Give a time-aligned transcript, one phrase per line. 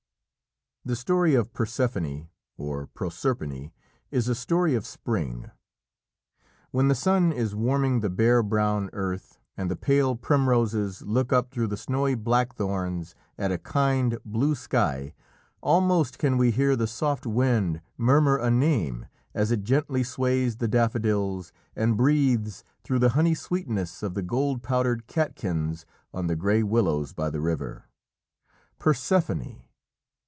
[0.83, 3.71] The story of Persephone of Proserpine
[4.09, 5.51] is a story of spring.
[6.71, 11.51] When the sun is warming the bare brown earth, and the pale primroses look up
[11.51, 15.13] through the snowy blackthorns at a kind, blue sky,
[15.61, 19.05] almost can we hear the soft wind murmur a name
[19.35, 24.63] as it gently sways the daffodils and breathes through the honey sweetness of the gold
[24.63, 27.87] powdered catkins on the grey willows by the river
[28.79, 29.65] "Persephone!